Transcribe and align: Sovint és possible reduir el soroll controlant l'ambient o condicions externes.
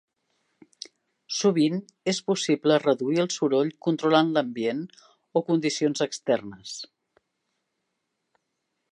Sovint 1.39 1.75
és 2.13 2.21
possible 2.29 2.77
reduir 2.83 3.19
el 3.23 3.29
soroll 3.35 3.69
controlant 3.87 4.31
l'ambient 4.37 4.81
o 5.39 5.43
condicions 5.51 6.03
externes. 6.07 6.73